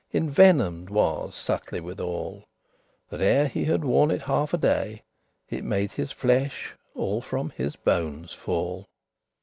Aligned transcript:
Envenomed 0.15 0.89
was 0.89 1.35
subtilly 1.35 1.79
withal, 1.79 2.45
That 3.11 3.21
ere 3.21 3.43
that 3.43 3.51
he 3.51 3.65
had 3.65 3.85
worn 3.85 4.09
it 4.09 4.23
half 4.23 4.51
a 4.51 4.57
day, 4.57 5.03
It 5.47 5.63
made 5.63 5.91
his 5.91 6.11
flesh 6.11 6.73
all 6.95 7.21
from 7.21 7.51
his 7.51 7.75
bones 7.75 8.33
fall. 8.33 8.87